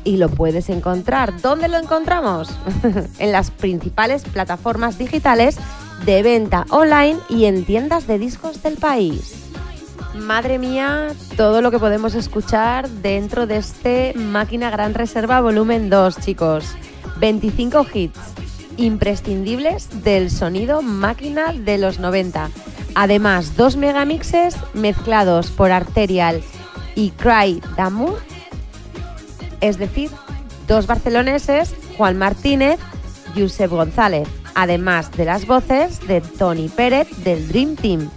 Y 0.08 0.16
lo 0.16 0.30
puedes 0.30 0.70
encontrar. 0.70 1.38
¿Dónde 1.42 1.68
lo 1.68 1.76
encontramos? 1.76 2.48
en 3.18 3.30
las 3.30 3.50
principales 3.50 4.22
plataformas 4.22 4.96
digitales 4.96 5.58
de 6.06 6.22
venta 6.22 6.64
online 6.70 7.18
y 7.28 7.44
en 7.44 7.66
tiendas 7.66 8.06
de 8.06 8.18
discos 8.18 8.62
del 8.62 8.78
país. 8.78 9.34
Madre 10.14 10.58
mía, 10.58 11.08
todo 11.36 11.60
lo 11.60 11.70
que 11.70 11.78
podemos 11.78 12.14
escuchar 12.14 12.88
dentro 12.88 13.46
de 13.46 13.58
este 13.58 14.14
Máquina 14.14 14.70
Gran 14.70 14.94
Reserva 14.94 15.42
Volumen 15.42 15.90
2, 15.90 16.20
chicos. 16.20 16.74
25 17.20 17.86
hits 17.92 18.18
imprescindibles 18.78 20.04
del 20.04 20.30
sonido 20.30 20.80
máquina 20.80 21.52
de 21.52 21.76
los 21.76 21.98
90. 21.98 22.48
Además, 22.94 23.58
dos 23.58 23.76
megamixes 23.76 24.56
mezclados 24.72 25.50
por 25.50 25.70
Arterial 25.70 26.42
y 26.94 27.10
Cry 27.10 27.60
Damu, 27.76 28.14
es 29.60 29.78
decir, 29.78 30.10
dos 30.66 30.86
barceloneses, 30.86 31.74
Juan 31.96 32.18
Martínez, 32.18 32.78
Josep 33.36 33.70
González, 33.70 34.28
además 34.54 35.10
de 35.12 35.24
las 35.24 35.46
voces 35.46 36.06
de 36.06 36.20
Tony 36.20 36.68
Pérez 36.68 37.08
del 37.24 37.48
Dream 37.48 37.76
Team. 37.76 38.10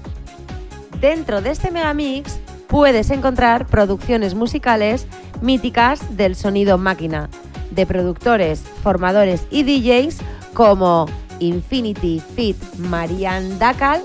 Dentro 1.00 1.42
de 1.42 1.52
este 1.52 1.72
megamix 1.72 2.40
puedes 2.68 3.10
encontrar 3.10 3.66
producciones 3.68 4.36
musicales 4.36 5.08
míticas 5.42 6.16
del 6.16 6.36
sonido 6.36 6.78
máquina, 6.78 7.30
de 7.72 7.86
productores, 7.86 8.62
formadores 8.84 9.48
y 9.50 9.64
DJs 9.64 10.18
como 10.54 11.08
Infinity 11.40 12.22
Fit 12.36 12.58
Marian 12.78 13.58
Dacal, 13.58 14.02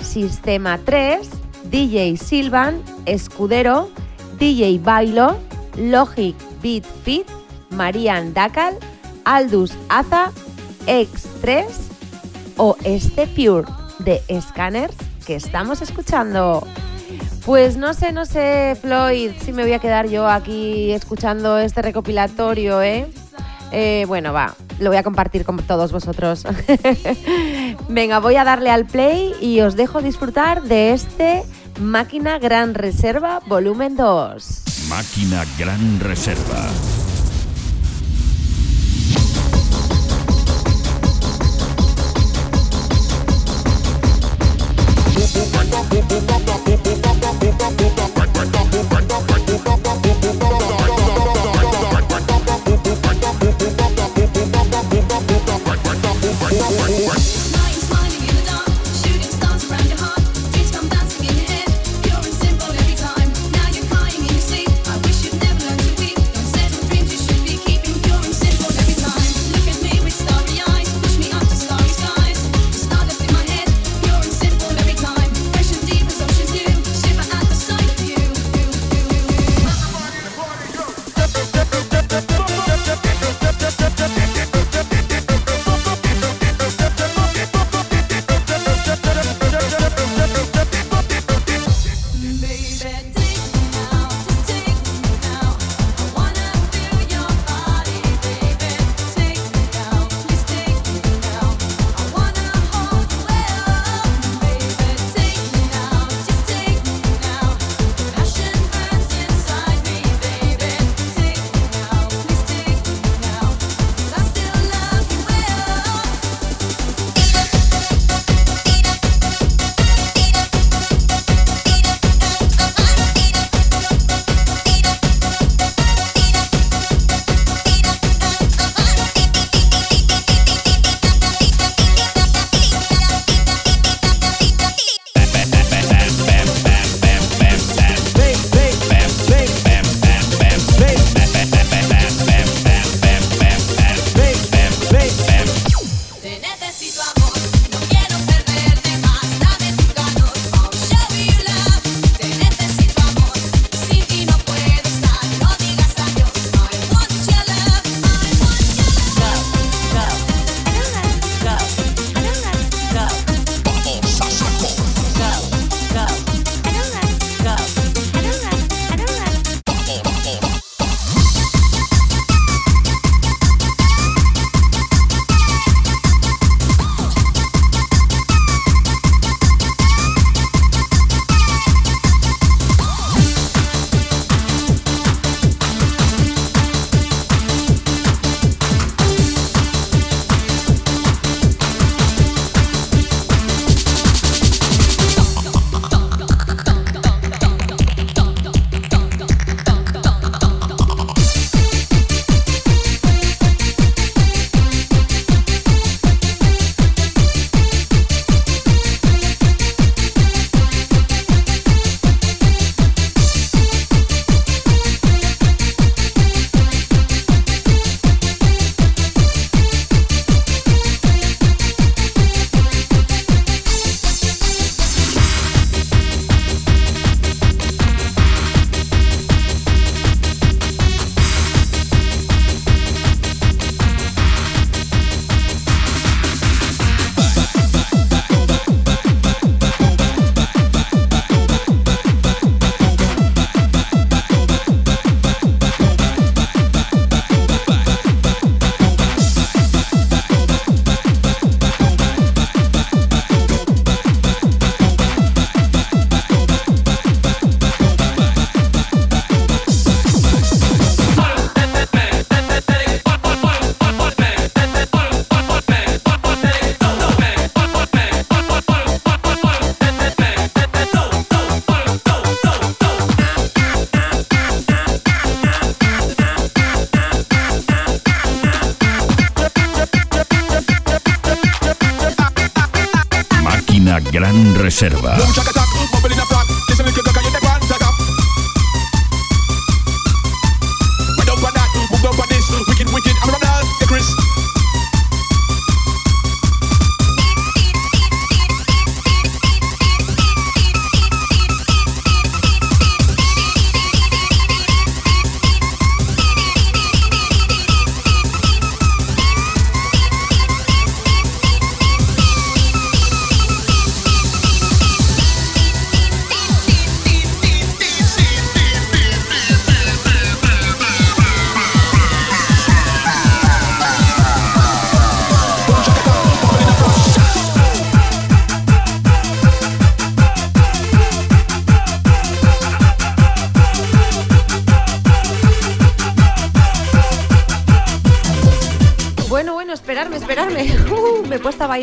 Sistema 0.00 0.78
3, 0.78 1.28
DJ 1.70 2.16
Silvan, 2.16 2.82
Escudero, 3.04 3.90
DJ 4.38 4.80
Bailo, 4.82 5.36
Logic 5.76 6.34
Beat 6.62 6.84
Fit, 7.04 7.26
Marian 7.70 8.32
Dacal, 8.34 8.76
Aldus 9.24 9.72
Aza, 9.88 10.32
X3 10.86 11.66
o 12.56 12.76
este 12.84 13.26
Pure 13.26 13.70
de 14.00 14.22
Scanners 14.40 14.96
que 15.26 15.36
estamos 15.36 15.82
escuchando. 15.82 16.66
Pues 17.44 17.76
no 17.76 17.94
sé, 17.94 18.12
no 18.12 18.26
sé, 18.26 18.76
Floyd, 18.80 19.32
si 19.40 19.52
me 19.52 19.62
voy 19.62 19.72
a 19.72 19.78
quedar 19.78 20.08
yo 20.08 20.28
aquí 20.28 20.92
escuchando 20.92 21.58
este 21.58 21.82
recopilatorio, 21.82 22.82
¿eh? 22.82 23.06
Eh, 23.72 24.04
bueno, 24.08 24.32
va, 24.32 24.54
lo 24.78 24.90
voy 24.90 24.98
a 24.98 25.02
compartir 25.02 25.44
con 25.44 25.56
todos 25.58 25.92
vosotros. 25.92 26.44
Venga, 27.88 28.18
voy 28.18 28.36
a 28.36 28.44
darle 28.44 28.70
al 28.70 28.84
play 28.84 29.32
y 29.40 29.60
os 29.60 29.76
dejo 29.76 30.02
disfrutar 30.02 30.62
de 30.62 30.92
este 30.92 31.44
Máquina 31.80 32.38
Gran 32.38 32.74
Reserva 32.74 33.40
Volumen 33.46 33.96
2. 33.96 34.69
Máquina 34.90 35.46
Gran 35.56 36.00
Reserva. 36.00 36.68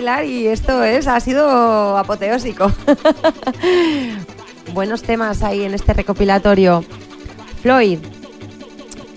Y 0.08 0.48
esto 0.48 0.84
es, 0.84 1.06
ha 1.08 1.20
sido 1.20 1.98
apoteósico. 1.98 2.72
Buenos 4.74 5.02
temas 5.02 5.44
ahí 5.44 5.64
en 5.64 5.74
este 5.74 5.94
recopilatorio. 5.94 6.84
Floyd, 7.62 8.00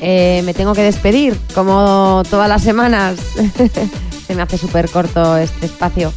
eh, 0.00 0.42
me 0.44 0.52
tengo 0.52 0.74
que 0.74 0.82
despedir, 0.82 1.38
como 1.54 2.24
todas 2.28 2.48
las 2.48 2.62
semanas. 2.62 3.20
Se 4.26 4.34
me 4.34 4.42
hace 4.42 4.58
súper 4.58 4.90
corto 4.90 5.36
este 5.36 5.66
espacio. 5.66 6.12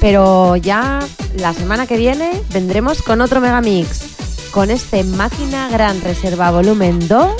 Pero 0.00 0.56
ya 0.56 1.00
la 1.38 1.54
semana 1.54 1.86
que 1.86 1.96
viene 1.96 2.42
vendremos 2.52 3.00
con 3.00 3.22
otro 3.22 3.40
megamix. 3.40 4.50
Con 4.50 4.70
este 4.70 5.02
Máquina 5.02 5.70
Gran 5.70 6.00
Reserva 6.02 6.50
Volumen 6.50 7.08
2 7.08 7.32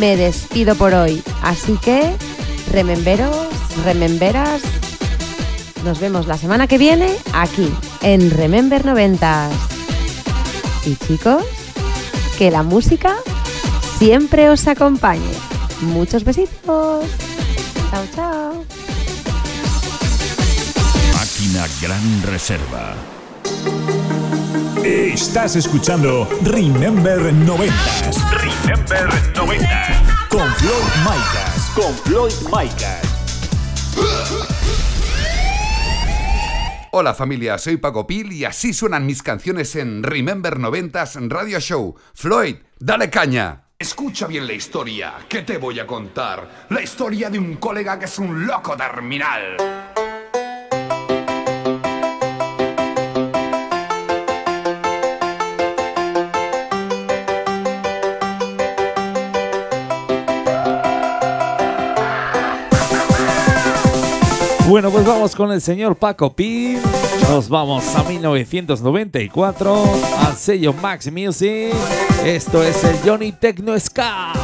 me 0.00 0.16
despido 0.16 0.74
por 0.74 0.94
hoy. 0.94 1.22
Así 1.42 1.78
que, 1.78 2.12
rememberos, 2.72 3.46
rememberas, 3.84 4.62
nos 5.86 6.00
vemos 6.00 6.26
la 6.26 6.36
semana 6.36 6.66
que 6.66 6.78
viene 6.78 7.14
aquí 7.32 7.72
en 8.02 8.32
Remember 8.32 8.84
90. 8.84 9.48
Y 10.84 10.96
chicos, 10.96 11.44
que 12.36 12.50
la 12.50 12.64
música 12.64 13.14
siempre 13.96 14.50
os 14.50 14.66
acompañe. 14.66 15.30
Muchos 15.82 16.24
besitos. 16.24 17.06
Chao, 17.90 18.04
chao. 18.16 18.64
Máquina 21.14 21.66
Gran 21.80 22.22
Reserva. 22.24 22.94
Estás 24.84 25.54
escuchando 25.54 26.28
Remember 26.42 27.32
90 27.32 27.74
Remember 28.32 29.08
90. 29.36 30.26
con 30.30 30.52
Floyd 30.54 30.94
Micas. 31.04 31.70
Con 31.76 31.94
Floyd 32.04 32.34
Micas. 32.52 34.45
Hola 36.98 37.12
familia, 37.12 37.58
soy 37.58 37.76
Paco 37.76 38.06
Pil 38.06 38.32
y 38.32 38.46
así 38.46 38.72
suenan 38.72 39.04
mis 39.04 39.22
canciones 39.22 39.76
en 39.76 40.02
Remember 40.02 40.56
90s 40.56 41.28
Radio 41.28 41.60
Show. 41.60 41.94
Floyd, 42.14 42.56
dale 42.78 43.10
caña. 43.10 43.64
Escucha 43.78 44.26
bien 44.26 44.46
la 44.46 44.54
historia 44.54 45.12
que 45.28 45.42
te 45.42 45.58
voy 45.58 45.78
a 45.78 45.86
contar. 45.86 46.66
La 46.70 46.80
historia 46.80 47.28
de 47.28 47.38
un 47.38 47.56
colega 47.56 47.98
que 47.98 48.06
es 48.06 48.18
un 48.18 48.46
loco 48.46 48.74
terminal. 48.78 49.58
Bueno, 64.76 64.90
pues 64.90 65.06
vamos 65.06 65.34
con 65.34 65.50
el 65.52 65.62
señor 65.62 65.96
Paco 65.96 66.34
P. 66.34 66.78
Nos 67.30 67.48
vamos 67.48 67.96
a 67.96 68.02
1994 68.02 69.84
al 70.18 70.36
sello 70.36 70.74
Max 70.74 71.10
Music. 71.10 71.72
Esto 72.22 72.62
es 72.62 72.84
el 72.84 72.98
Johnny 73.02 73.32
Techno 73.32 73.80
Ska. 73.80 74.34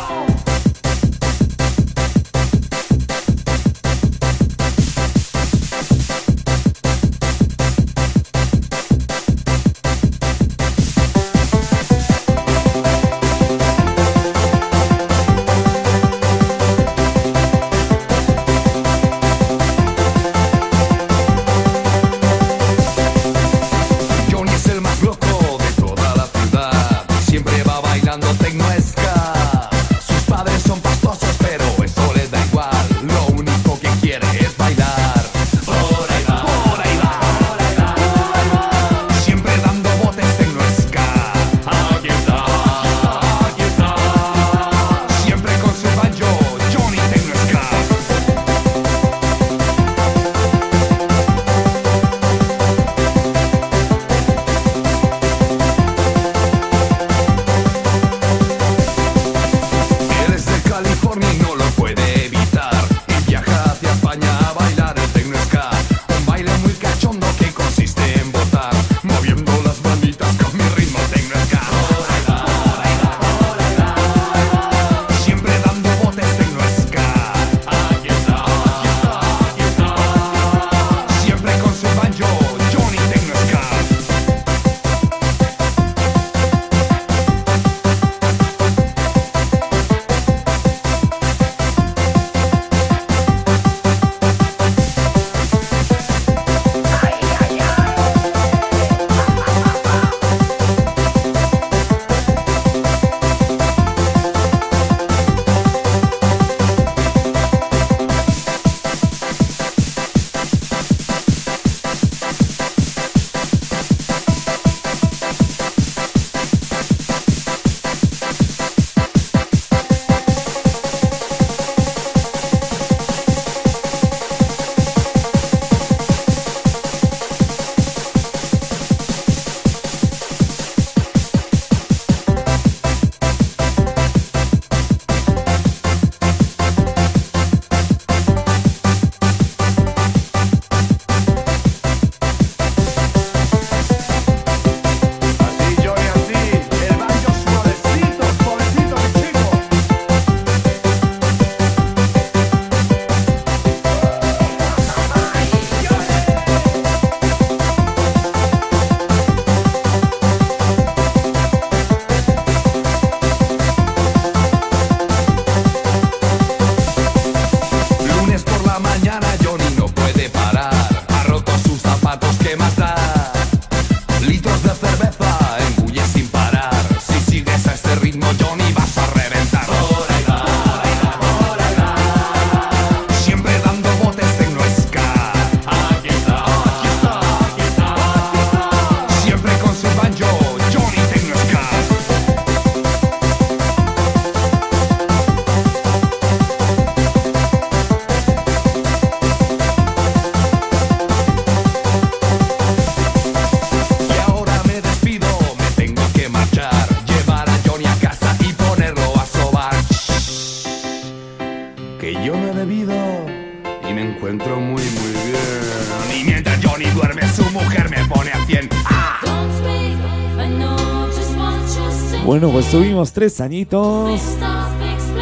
Subimos 222.72 223.12
tres 223.12 223.38
añitos. 223.38 224.18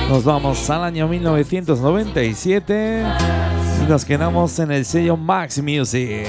Nos 0.09 0.23
vamos 0.23 0.71
al 0.71 0.85
año 0.85 1.09
1997 1.09 3.05
y 3.83 3.89
nos 3.89 4.05
quedamos 4.05 4.57
en 4.61 4.71
el 4.71 4.85
sello 4.85 5.17
Max 5.17 5.61
Music. 5.61 6.29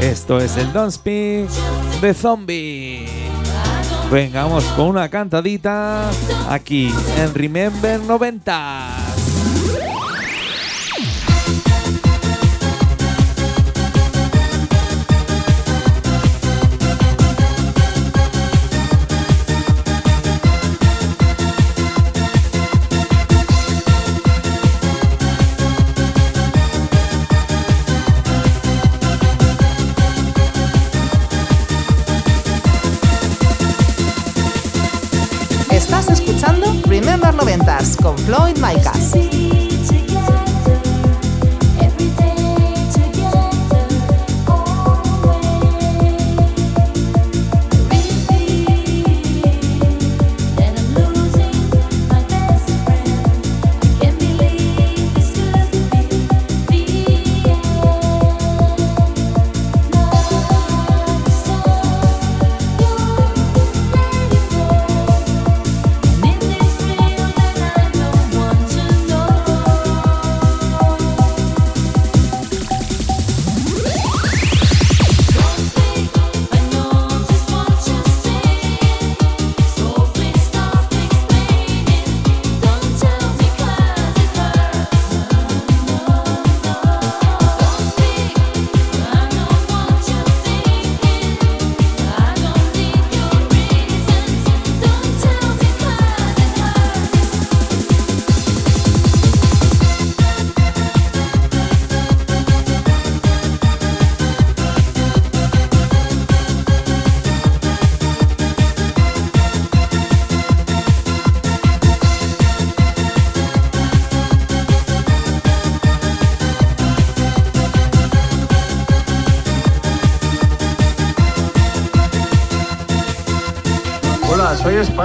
Esto 0.00 0.38
es 0.38 0.56
el 0.56 0.72
Don't 0.72 0.90
Speak 0.90 1.50
de 2.00 2.14
Zombie. 2.14 3.06
Vengamos 4.10 4.64
con 4.74 4.86
una 4.86 5.10
cantadita 5.10 6.08
aquí 6.48 6.90
en 7.18 7.34
Remember 7.34 8.00
90. 8.00 9.01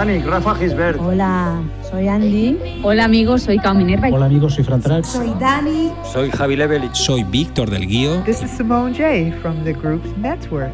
Rafa 0.07 0.53
Gisbert. 0.53 0.97
Hola, 1.01 1.61
soy 1.89 2.07
Andy. 2.07 2.57
Hola 2.81 3.03
amigos, 3.03 3.41
soy 3.41 3.57
Cao 3.57 3.75
Minerva. 3.75 4.07
Hola 4.09 4.27
amigos, 4.27 4.53
soy 4.53 4.63
Fran 4.63 4.81
Trax. 4.81 5.07
Soy 5.09 5.33
Dani. 5.37 5.91
Soy 6.13 6.31
Javi 6.31 6.55
Levelich. 6.55 6.95
Soy 6.95 7.23
Víctor 7.23 7.69
del 7.69 7.87
Guío. 7.87 8.23
This 8.23 8.41
is 8.41 8.49
Simone 8.51 8.93
J 8.93 9.33
from 9.41 9.65
the 9.65 9.73
group's 9.73 10.09
Network. 10.17 10.71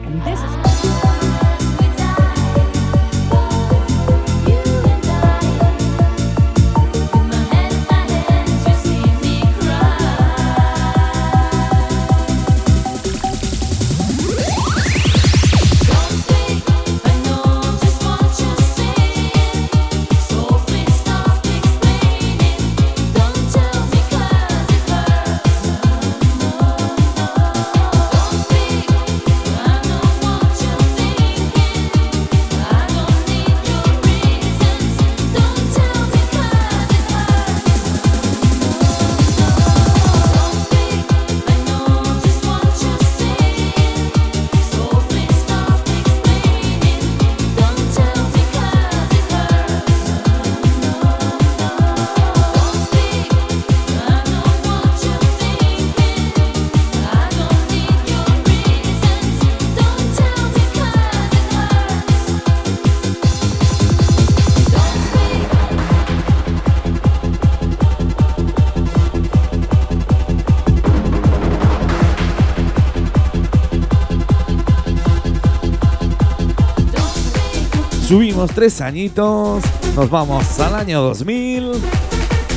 Subimos 78.44 78.56
tres 78.56 78.82
añitos, 78.82 79.64
nos 79.96 80.10
vamos 80.10 80.60
al 80.60 80.76
año 80.76 81.02
2000, 81.02 81.72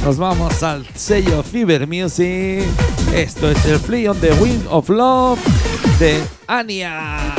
nos 0.04 0.16
vamos 0.16 0.60
al 0.64 0.84
sello 0.96 1.44
Fever 1.44 1.86
Music. 1.86 2.64
Esto 3.14 3.48
es 3.48 3.64
el 3.66 3.78
Flee 3.78 4.08
on 4.08 4.18
the 4.18 4.32
Wind 4.32 4.66
of 4.68 4.88
Love 4.88 5.38
de 6.00 6.20
Anya. 6.48 7.36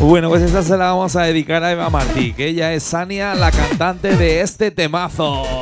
Bueno, 0.00 0.28
pues 0.28 0.42
esta 0.42 0.64
se 0.64 0.76
la 0.76 0.86
vamos 0.86 1.14
a 1.14 1.22
dedicar 1.22 1.62
a 1.62 1.70
Eva 1.70 1.88
Martí, 1.88 2.32
que 2.32 2.48
ella 2.48 2.72
es 2.72 2.92
Ania, 2.92 3.36
la 3.36 3.52
cantante 3.52 4.16
de 4.16 4.40
este 4.40 4.72
temazo. 4.72 5.55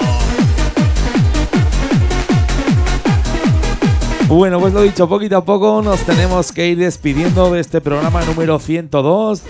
Bueno, 4.27 4.59
pues 4.59 4.73
lo 4.73 4.83
dicho, 4.83 5.09
poquito 5.09 5.37
a 5.37 5.45
poco 5.45 5.83
nos 5.83 6.01
tenemos 6.01 6.51
que 6.51 6.69
ir 6.69 6.79
despidiendo 6.79 7.53
de 7.53 7.61
este 7.61 7.81
programa 7.81 8.25
número 8.25 8.59
102. 8.59 9.43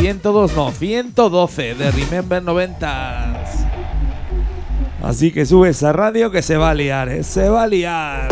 102, 0.00 0.56
no, 0.56 0.70
112 0.70 1.74
de 1.74 1.90
Remember 1.90 2.42
90. 2.42 3.42
Así 5.02 5.32
que 5.32 5.44
sube 5.44 5.70
esa 5.70 5.92
radio 5.92 6.30
que 6.30 6.42
se 6.42 6.56
va 6.56 6.70
a 6.70 6.74
liar, 6.74 7.08
¿eh? 7.08 7.24
se 7.24 7.48
va 7.48 7.64
a 7.64 7.66
liar. 7.66 8.28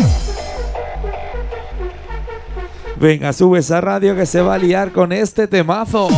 Venga, 3.01 3.33
sube 3.33 3.59
esa 3.59 3.81
radio 3.81 4.15
que 4.15 4.27
se 4.27 4.41
va 4.41 4.55
a 4.55 4.59
liar 4.59 4.93
con 4.93 5.13
este 5.13 5.49
temazo. 5.49 6.09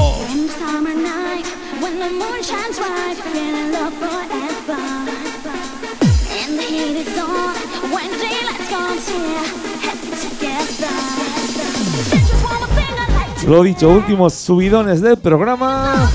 Lo 13.47 13.63
dicho, 13.63 13.91
últimos 13.91 14.35
subidones 14.35 15.01
del 15.01 15.17
programa. 15.17 16.11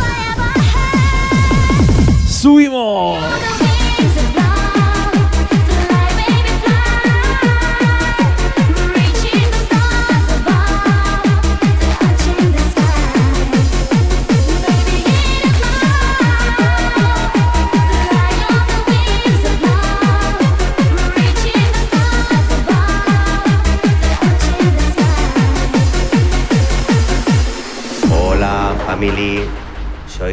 ¡Subimos! 2.27 3.56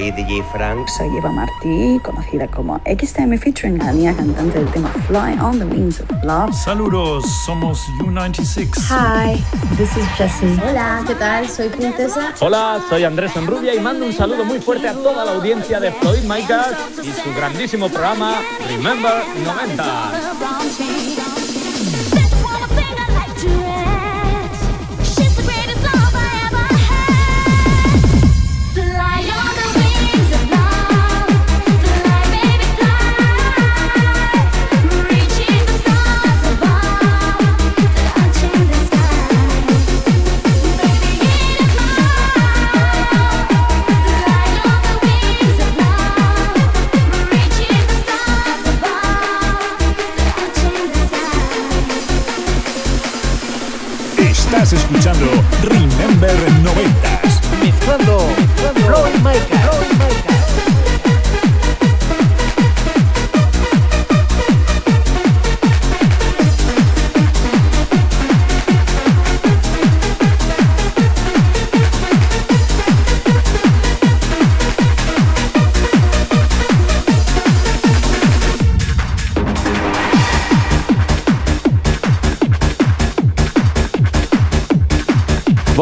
Soy 0.05 0.11
DJ 0.12 0.42
Frank. 0.52 0.88
Soy 0.88 1.16
Eva 1.16 1.30
Martí, 1.30 1.98
conocida 2.02 2.46
como 2.48 2.80
XTM 2.84 3.38
featuring 3.38 3.78
la 3.78 3.92
niña 3.92 4.14
cantante 4.14 4.59
del 4.59 4.68
tema 4.70 4.88
Fly 5.07 5.38
on 5.40 5.59
the 5.59 5.64
Wings 5.64 6.00
of 6.00 6.11
Love. 6.22 6.52
Saludos, 6.52 7.24
somos 7.44 7.80
U96. 8.00 8.70
Hi, 8.90 9.42
this 9.76 9.96
is 9.96 10.07
Jessie. 10.16 10.59
Hola, 10.62 11.02
¿qué 11.07 11.14
tal? 11.14 11.48
Soy 11.48 11.68
Princesa. 11.68 12.34
Hola, 12.40 12.80
soy 12.88 13.05
Andrés 13.05 13.34
Enrubia 13.36 13.74
y 13.74 13.80
mando 13.80 14.05
un 14.05 14.12
saludo 14.12 14.44
muy 14.44 14.61
fuerte 14.61 14.88
a 14.88 14.92
toda 14.92 15.24
la 15.24 15.32
audiencia 15.32 15.80
de 15.80 15.90
Floyd 15.92 16.24
Micas 16.24 16.74
y 17.02 17.11
su 17.11 17.34
grandísimo 17.34 17.88
programa 17.88 18.34
Remember 18.68 19.22
90. 19.44 21.23
Escuchando 54.95 55.26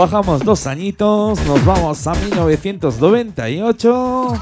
Bajamos 0.02 0.42
dos 0.44 0.66
añitos, 0.66 1.38
nos 1.46 1.64
vamos 1.64 2.04
a 2.08 2.14
1998. 2.16 4.32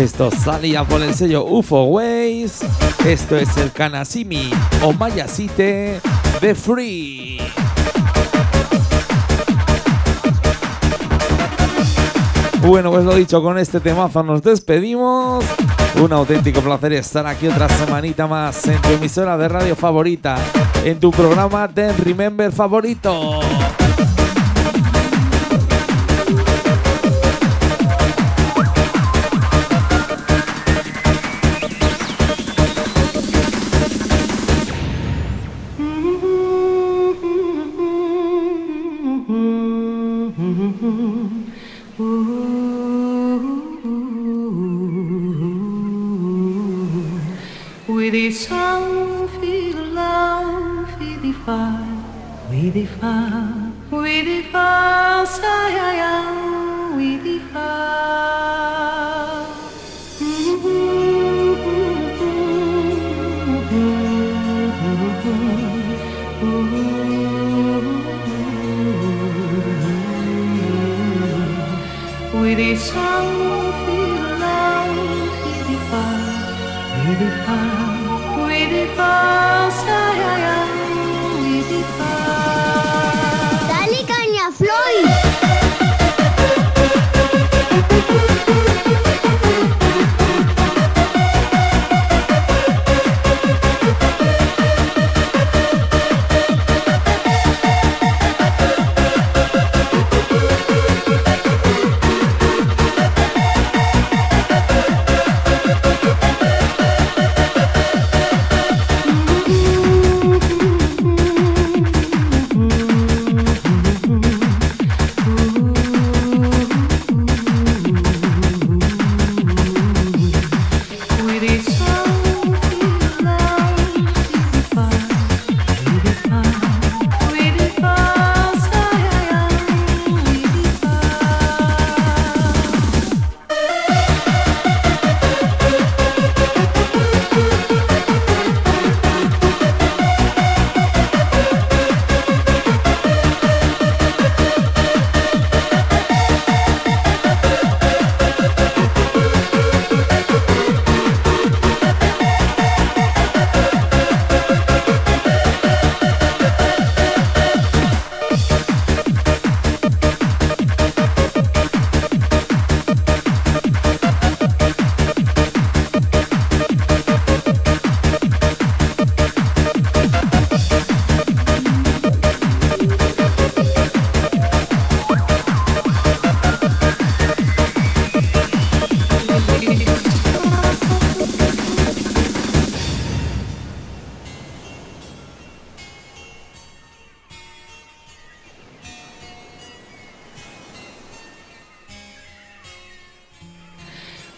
Esto 0.00 0.28
salía 0.32 0.82
por 0.82 1.00
el 1.00 1.14
sello 1.14 1.44
UFO 1.44 1.84
Ways. 1.84 2.62
Esto 3.06 3.36
es 3.36 3.56
el 3.58 3.70
Kanashimi 3.70 4.50
o 4.82 4.92
Mayasite 4.92 6.00
de 6.40 6.54
Free. 6.56 7.38
Bueno, 12.62 12.90
pues 12.90 13.04
lo 13.04 13.14
dicho, 13.14 13.40
con 13.40 13.56
este 13.56 13.78
temazo 13.78 14.24
nos 14.24 14.42
despedimos. 14.42 15.44
Un 16.02 16.12
auténtico 16.12 16.60
placer 16.60 16.94
estar 16.94 17.26
aquí 17.26 17.46
otra 17.46 17.68
semanita 17.68 18.26
más 18.26 18.66
en 18.66 18.82
tu 18.82 18.88
emisora 18.88 19.38
de 19.38 19.48
radio 19.48 19.76
favorita, 19.76 20.36
en 20.86 21.00
tu 21.00 21.10
programa 21.10 21.66
de 21.66 21.92
Remember 21.92 22.52
favorito. 22.52 23.40
With 72.56 72.64
this 72.64 73.35